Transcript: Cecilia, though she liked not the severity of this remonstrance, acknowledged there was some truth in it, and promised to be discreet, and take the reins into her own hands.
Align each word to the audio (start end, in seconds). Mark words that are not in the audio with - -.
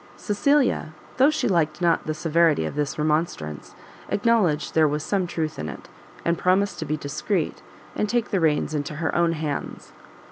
Cecilia, 0.17 0.95
though 1.17 1.29
she 1.29 1.47
liked 1.47 1.79
not 1.79 2.07
the 2.07 2.15
severity 2.15 2.65
of 2.65 2.73
this 2.73 2.97
remonstrance, 2.97 3.75
acknowledged 4.09 4.73
there 4.73 4.87
was 4.87 5.03
some 5.03 5.27
truth 5.27 5.59
in 5.59 5.69
it, 5.69 5.89
and 6.25 6.39
promised 6.39 6.79
to 6.79 6.85
be 6.85 6.97
discreet, 6.97 7.61
and 7.95 8.09
take 8.09 8.31
the 8.31 8.39
reins 8.39 8.73
into 8.73 8.95
her 8.95 9.13
own 9.13 9.33
hands. 9.33 9.93